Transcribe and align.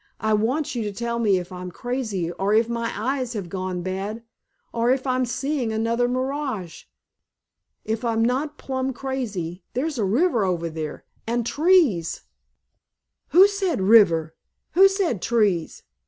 "I 0.19 0.33
want 0.33 0.73
you 0.73 0.81
to 0.85 0.91
tell 0.91 1.19
me 1.19 1.37
if 1.37 1.51
I'm 1.51 1.69
crazy 1.69 2.31
or 2.31 2.55
if 2.55 2.67
my 2.67 2.91
eyes 2.95 3.33
have 3.33 3.49
gone 3.49 3.83
bad 3.83 4.23
or 4.73 4.89
if 4.89 5.05
I'm 5.05 5.25
seeing 5.27 5.71
another 5.71 6.07
mirage! 6.07 6.85
If 7.85 8.03
I'm 8.03 8.25
not 8.25 8.57
plumb 8.57 8.93
crazy 8.93 9.63
there's 9.75 9.99
a 9.99 10.03
river 10.03 10.43
over 10.43 10.71
there, 10.71 11.05
and 11.27 11.45
trees——" 11.45 12.23
"Who 13.27 13.47
said 13.47 13.79
'river'—who 13.79 14.87
said 14.87 15.21
'trees'?" 15.21 15.83